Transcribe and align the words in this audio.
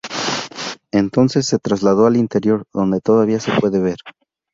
Entonces, 0.91 1.45
se 1.45 1.59
trasladó 1.59 2.07
al 2.07 2.17
interior, 2.17 2.63
donde 2.73 3.01
todavía 3.01 3.39
se 3.39 3.51
puede 3.61 3.79
ver. 3.79 3.97